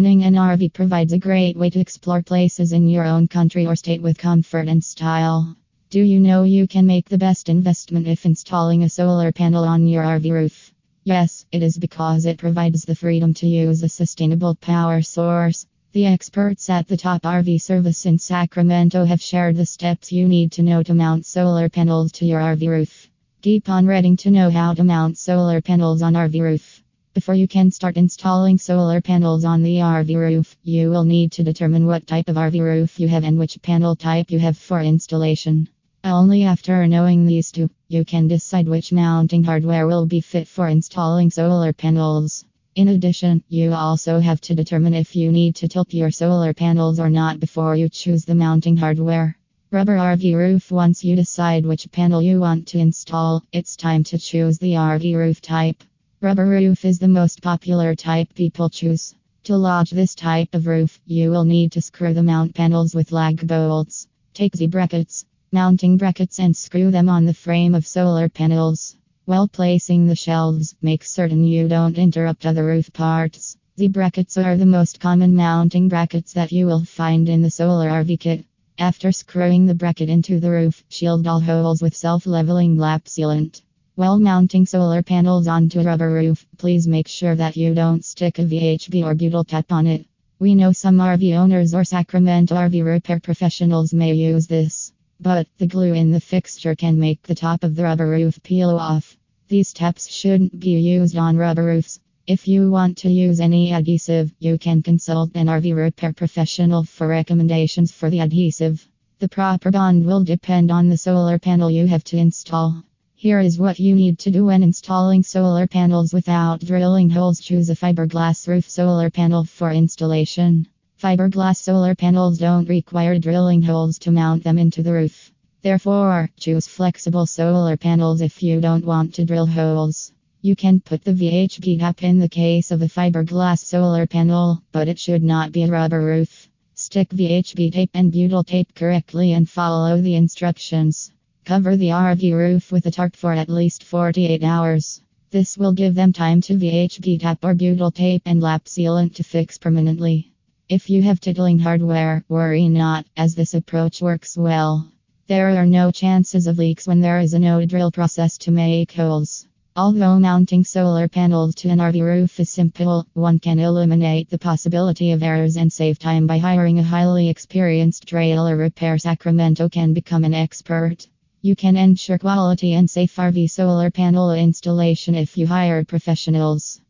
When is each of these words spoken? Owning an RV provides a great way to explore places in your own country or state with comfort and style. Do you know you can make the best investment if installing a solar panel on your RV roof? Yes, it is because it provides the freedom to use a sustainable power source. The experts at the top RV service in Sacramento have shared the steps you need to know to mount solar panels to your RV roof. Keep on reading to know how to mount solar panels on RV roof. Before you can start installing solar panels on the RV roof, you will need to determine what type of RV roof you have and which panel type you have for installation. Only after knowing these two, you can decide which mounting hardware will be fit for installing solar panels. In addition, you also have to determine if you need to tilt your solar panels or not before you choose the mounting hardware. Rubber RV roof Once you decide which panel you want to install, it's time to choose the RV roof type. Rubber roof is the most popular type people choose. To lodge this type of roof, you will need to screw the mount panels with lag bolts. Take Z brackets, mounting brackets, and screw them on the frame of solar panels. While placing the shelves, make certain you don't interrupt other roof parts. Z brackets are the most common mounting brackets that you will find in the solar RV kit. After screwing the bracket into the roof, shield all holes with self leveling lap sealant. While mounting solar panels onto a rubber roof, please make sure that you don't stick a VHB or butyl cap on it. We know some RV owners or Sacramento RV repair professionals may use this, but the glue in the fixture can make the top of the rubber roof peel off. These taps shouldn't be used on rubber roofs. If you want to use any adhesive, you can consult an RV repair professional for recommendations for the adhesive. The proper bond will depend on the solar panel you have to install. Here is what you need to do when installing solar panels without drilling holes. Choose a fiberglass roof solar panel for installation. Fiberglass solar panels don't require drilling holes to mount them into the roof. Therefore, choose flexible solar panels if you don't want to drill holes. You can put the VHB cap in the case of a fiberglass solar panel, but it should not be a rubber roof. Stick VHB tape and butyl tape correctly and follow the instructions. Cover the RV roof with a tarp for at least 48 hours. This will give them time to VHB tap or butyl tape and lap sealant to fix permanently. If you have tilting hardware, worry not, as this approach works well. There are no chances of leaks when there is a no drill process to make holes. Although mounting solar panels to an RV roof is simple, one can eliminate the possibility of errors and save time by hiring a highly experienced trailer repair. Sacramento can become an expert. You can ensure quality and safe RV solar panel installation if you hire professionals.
Owning 0.00 0.24
an 0.24 0.32
RV 0.32 0.72
provides 0.72 1.12
a 1.12 1.18
great 1.18 1.58
way 1.58 1.68
to 1.68 1.78
explore 1.78 2.22
places 2.22 2.72
in 2.72 2.88
your 2.88 3.04
own 3.04 3.28
country 3.28 3.66
or 3.66 3.76
state 3.76 4.00
with 4.00 4.16
comfort 4.16 4.66
and 4.66 4.82
style. 4.82 5.54
Do 5.90 6.00
you 6.00 6.20
know 6.20 6.42
you 6.42 6.66
can 6.66 6.86
make 6.86 7.10
the 7.10 7.18
best 7.18 7.50
investment 7.50 8.06
if 8.08 8.24
installing 8.24 8.82
a 8.82 8.88
solar 8.88 9.30
panel 9.30 9.62
on 9.64 9.86
your 9.86 10.02
RV 10.02 10.32
roof? 10.32 10.72
Yes, 11.04 11.44
it 11.52 11.62
is 11.62 11.76
because 11.76 12.24
it 12.24 12.38
provides 12.38 12.86
the 12.86 12.94
freedom 12.94 13.34
to 13.34 13.46
use 13.46 13.82
a 13.82 13.90
sustainable 13.90 14.54
power 14.54 15.02
source. 15.02 15.66
The 15.92 16.06
experts 16.06 16.70
at 16.70 16.88
the 16.88 16.96
top 16.96 17.24
RV 17.24 17.60
service 17.60 18.06
in 18.06 18.18
Sacramento 18.18 19.04
have 19.04 19.20
shared 19.20 19.56
the 19.56 19.66
steps 19.66 20.10
you 20.10 20.26
need 20.26 20.50
to 20.52 20.62
know 20.62 20.82
to 20.82 20.94
mount 20.94 21.26
solar 21.26 21.68
panels 21.68 22.10
to 22.12 22.24
your 22.24 22.40
RV 22.40 22.66
roof. 22.66 23.10
Keep 23.42 23.68
on 23.68 23.84
reading 23.84 24.16
to 24.16 24.30
know 24.30 24.48
how 24.48 24.72
to 24.72 24.82
mount 24.82 25.18
solar 25.18 25.60
panels 25.60 26.00
on 26.00 26.14
RV 26.14 26.40
roof. 26.40 26.82
Before 27.12 27.34
you 27.34 27.48
can 27.48 27.72
start 27.72 27.96
installing 27.96 28.56
solar 28.56 29.00
panels 29.00 29.44
on 29.44 29.64
the 29.64 29.78
RV 29.78 30.14
roof, 30.14 30.56
you 30.62 30.90
will 30.90 31.02
need 31.02 31.32
to 31.32 31.42
determine 31.42 31.84
what 31.84 32.06
type 32.06 32.28
of 32.28 32.36
RV 32.36 32.60
roof 32.60 33.00
you 33.00 33.08
have 33.08 33.24
and 33.24 33.36
which 33.36 33.60
panel 33.62 33.96
type 33.96 34.30
you 34.30 34.38
have 34.38 34.56
for 34.56 34.80
installation. 34.80 35.68
Only 36.04 36.44
after 36.44 36.86
knowing 36.86 37.26
these 37.26 37.50
two, 37.50 37.68
you 37.88 38.04
can 38.04 38.28
decide 38.28 38.68
which 38.68 38.92
mounting 38.92 39.42
hardware 39.42 39.88
will 39.88 40.06
be 40.06 40.20
fit 40.20 40.46
for 40.46 40.68
installing 40.68 41.32
solar 41.32 41.72
panels. 41.72 42.44
In 42.76 42.86
addition, 42.86 43.42
you 43.48 43.72
also 43.72 44.20
have 44.20 44.40
to 44.42 44.54
determine 44.54 44.94
if 44.94 45.16
you 45.16 45.32
need 45.32 45.56
to 45.56 45.66
tilt 45.66 45.92
your 45.92 46.12
solar 46.12 46.54
panels 46.54 47.00
or 47.00 47.10
not 47.10 47.40
before 47.40 47.74
you 47.74 47.88
choose 47.88 48.24
the 48.24 48.36
mounting 48.36 48.76
hardware. 48.76 49.36
Rubber 49.72 49.96
RV 49.96 50.36
roof 50.36 50.70
Once 50.70 51.02
you 51.02 51.16
decide 51.16 51.66
which 51.66 51.90
panel 51.90 52.22
you 52.22 52.38
want 52.38 52.68
to 52.68 52.78
install, 52.78 53.42
it's 53.52 53.74
time 53.74 54.04
to 54.04 54.16
choose 54.16 54.58
the 54.58 54.74
RV 54.74 55.16
roof 55.16 55.40
type. 55.40 55.82
Rubber 56.22 56.44
roof 56.44 56.84
is 56.84 56.98
the 56.98 57.08
most 57.08 57.40
popular 57.40 57.94
type 57.94 58.34
people 58.34 58.68
choose. 58.68 59.14
To 59.44 59.56
lodge 59.56 59.90
this 59.90 60.14
type 60.14 60.54
of 60.54 60.66
roof, 60.66 61.00
you 61.06 61.30
will 61.30 61.46
need 61.46 61.72
to 61.72 61.80
screw 61.80 62.12
the 62.12 62.22
mount 62.22 62.54
panels 62.54 62.94
with 62.94 63.10
lag 63.10 63.46
bolts. 63.46 64.06
Take 64.34 64.54
Z 64.54 64.66
brackets, 64.66 65.24
mounting 65.50 65.96
brackets, 65.96 66.38
and 66.38 66.54
screw 66.54 66.90
them 66.90 67.08
on 67.08 67.24
the 67.24 67.32
frame 67.32 67.74
of 67.74 67.86
solar 67.86 68.28
panels. 68.28 68.96
While 69.24 69.48
placing 69.48 70.08
the 70.08 70.14
shelves, 70.14 70.76
make 70.82 71.04
certain 71.04 71.42
you 71.42 71.68
don't 71.68 71.96
interrupt 71.96 72.44
other 72.44 72.66
roof 72.66 72.92
parts. 72.92 73.56
Z 73.78 73.88
brackets 73.88 74.36
are 74.36 74.58
the 74.58 74.66
most 74.66 75.00
common 75.00 75.34
mounting 75.34 75.88
brackets 75.88 76.34
that 76.34 76.52
you 76.52 76.66
will 76.66 76.84
find 76.84 77.30
in 77.30 77.40
the 77.40 77.50
solar 77.50 77.88
RV 77.88 78.20
kit. 78.20 78.44
After 78.78 79.10
screwing 79.10 79.64
the 79.64 79.74
bracket 79.74 80.10
into 80.10 80.38
the 80.38 80.50
roof, 80.50 80.84
shield 80.90 81.26
all 81.26 81.40
holes 81.40 81.80
with 81.80 81.96
self 81.96 82.26
leveling 82.26 82.76
lap 82.76 83.04
sealant. 83.06 83.62
While 84.00 84.18
mounting 84.18 84.64
solar 84.64 85.02
panels 85.02 85.46
onto 85.46 85.78
a 85.78 85.82
rubber 85.82 86.10
roof, 86.10 86.46
please 86.56 86.88
make 86.88 87.06
sure 87.06 87.34
that 87.36 87.54
you 87.54 87.74
don't 87.74 88.02
stick 88.02 88.38
a 88.38 88.44
VHB 88.46 89.04
or 89.04 89.14
butyl 89.14 89.44
cap 89.44 89.70
on 89.70 89.86
it. 89.86 90.06
We 90.38 90.54
know 90.54 90.72
some 90.72 90.96
RV 90.96 91.36
owners 91.36 91.74
or 91.74 91.84
Sacramento 91.84 92.54
RV 92.54 92.82
repair 92.82 93.20
professionals 93.20 93.92
may 93.92 94.14
use 94.14 94.46
this, 94.46 94.94
but 95.20 95.48
the 95.58 95.66
glue 95.66 95.92
in 95.92 96.12
the 96.12 96.18
fixture 96.18 96.74
can 96.74 96.98
make 96.98 97.24
the 97.24 97.34
top 97.34 97.62
of 97.62 97.76
the 97.76 97.82
rubber 97.82 98.08
roof 98.08 98.42
peel 98.42 98.70
off. 98.70 99.18
These 99.48 99.74
taps 99.74 100.10
shouldn't 100.10 100.58
be 100.58 100.80
used 100.80 101.18
on 101.18 101.36
rubber 101.36 101.66
roofs. 101.66 102.00
If 102.26 102.48
you 102.48 102.70
want 102.70 102.96
to 103.02 103.10
use 103.10 103.38
any 103.38 103.74
adhesive, 103.74 104.32
you 104.38 104.56
can 104.56 104.82
consult 104.82 105.32
an 105.34 105.48
RV 105.48 105.76
repair 105.76 106.14
professional 106.14 106.84
for 106.84 107.06
recommendations 107.06 107.92
for 107.92 108.08
the 108.08 108.20
adhesive. 108.20 108.88
The 109.18 109.28
proper 109.28 109.70
bond 109.70 110.06
will 110.06 110.24
depend 110.24 110.70
on 110.70 110.88
the 110.88 110.96
solar 110.96 111.38
panel 111.38 111.70
you 111.70 111.86
have 111.86 112.04
to 112.04 112.16
install. 112.16 112.82
Here 113.20 113.40
is 113.40 113.58
what 113.58 113.78
you 113.78 113.94
need 113.94 114.18
to 114.20 114.30
do 114.30 114.46
when 114.46 114.62
installing 114.62 115.22
solar 115.22 115.66
panels 115.66 116.14
without 116.14 116.60
drilling 116.60 117.10
holes. 117.10 117.38
Choose 117.38 117.68
a 117.68 117.74
fiberglass 117.74 118.48
roof 118.48 118.70
solar 118.70 119.10
panel 119.10 119.44
for 119.44 119.70
installation. 119.70 120.66
Fiberglass 120.98 121.58
solar 121.58 121.94
panels 121.94 122.38
don't 122.38 122.66
require 122.66 123.18
drilling 123.18 123.60
holes 123.60 123.98
to 123.98 124.10
mount 124.10 124.42
them 124.42 124.56
into 124.56 124.82
the 124.82 124.94
roof. 124.94 125.30
Therefore, 125.60 126.30
choose 126.38 126.66
flexible 126.66 127.26
solar 127.26 127.76
panels 127.76 128.22
if 128.22 128.42
you 128.42 128.58
don't 128.58 128.86
want 128.86 129.12
to 129.16 129.26
drill 129.26 129.44
holes. 129.44 130.12
You 130.40 130.56
can 130.56 130.80
put 130.80 131.04
the 131.04 131.12
VHB 131.12 131.78
cap 131.78 132.02
in 132.02 132.20
the 132.20 132.26
case 132.30 132.70
of 132.70 132.80
a 132.80 132.88
fiberglass 132.88 133.62
solar 133.62 134.06
panel, 134.06 134.62
but 134.72 134.88
it 134.88 134.98
should 134.98 135.22
not 135.22 135.52
be 135.52 135.64
a 135.64 135.70
rubber 135.70 136.00
roof. 136.00 136.48
Stick 136.72 137.10
VHB 137.10 137.70
tape 137.70 137.90
and 137.92 138.10
butyl 138.10 138.44
tape 138.44 138.74
correctly 138.74 139.34
and 139.34 139.46
follow 139.46 140.00
the 140.00 140.14
instructions. 140.14 141.12
Cover 141.50 141.76
the 141.76 141.88
RV 141.88 142.32
roof 142.32 142.70
with 142.70 142.86
a 142.86 142.92
tarp 142.92 143.16
for 143.16 143.32
at 143.32 143.48
least 143.48 143.82
48 143.82 144.44
hours. 144.44 145.02
This 145.32 145.58
will 145.58 145.72
give 145.72 145.96
them 145.96 146.12
time 146.12 146.40
to 146.42 146.54
VHB 146.54 147.18
tap 147.18 147.44
or 147.44 147.54
butyl 147.54 147.90
tape 147.90 148.22
and 148.24 148.40
lap 148.40 148.66
sealant 148.66 149.16
to 149.16 149.24
fix 149.24 149.58
permanently. 149.58 150.30
If 150.68 150.88
you 150.88 151.02
have 151.02 151.18
tilting 151.18 151.58
hardware, 151.58 152.22
worry 152.28 152.68
not, 152.68 153.04
as 153.16 153.34
this 153.34 153.54
approach 153.54 154.00
works 154.00 154.36
well. 154.36 154.92
There 155.26 155.60
are 155.60 155.66
no 155.66 155.90
chances 155.90 156.46
of 156.46 156.56
leaks 156.56 156.86
when 156.86 157.00
there 157.00 157.18
is 157.18 157.34
a 157.34 157.40
no 157.40 157.66
drill 157.66 157.90
process 157.90 158.38
to 158.38 158.52
make 158.52 158.92
holes. 158.92 159.48
Although 159.74 160.20
mounting 160.20 160.62
solar 160.62 161.08
panels 161.08 161.56
to 161.56 161.68
an 161.68 161.80
RV 161.80 162.00
roof 162.00 162.38
is 162.38 162.50
simple, 162.50 163.08
one 163.14 163.40
can 163.40 163.58
eliminate 163.58 164.30
the 164.30 164.38
possibility 164.38 165.10
of 165.10 165.24
errors 165.24 165.56
and 165.56 165.72
save 165.72 165.98
time 165.98 166.28
by 166.28 166.38
hiring 166.38 166.78
a 166.78 166.84
highly 166.84 167.28
experienced 167.28 168.06
trailer 168.06 168.56
repair. 168.56 168.98
Sacramento 168.98 169.68
can 169.68 169.92
become 169.92 170.22
an 170.22 170.32
expert. 170.32 171.08
You 171.42 171.56
can 171.56 171.78
ensure 171.78 172.18
quality 172.18 172.74
and 172.74 172.90
safe 172.90 173.16
RV 173.16 173.50
solar 173.50 173.90
panel 173.90 174.32
installation 174.32 175.14
if 175.14 175.38
you 175.38 175.46
hire 175.46 175.82
professionals. 175.86 176.78